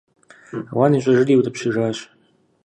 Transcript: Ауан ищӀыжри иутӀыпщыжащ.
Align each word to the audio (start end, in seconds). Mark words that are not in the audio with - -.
Ауан 0.71 0.93
ищӀыжри 0.97 1.31
иутӀыпщыжащ. 1.33 1.97